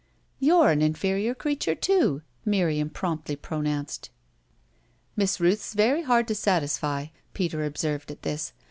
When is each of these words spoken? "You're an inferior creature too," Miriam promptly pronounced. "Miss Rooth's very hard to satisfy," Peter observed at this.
"You're 0.39 0.71
an 0.71 0.81
inferior 0.81 1.35
creature 1.35 1.75
too," 1.75 2.23
Miriam 2.43 2.89
promptly 2.89 3.35
pronounced. 3.35 4.09
"Miss 5.15 5.39
Rooth's 5.39 5.75
very 5.75 6.01
hard 6.01 6.27
to 6.29 6.33
satisfy," 6.33 7.09
Peter 7.35 7.63
observed 7.65 8.09
at 8.09 8.23
this. 8.23 8.51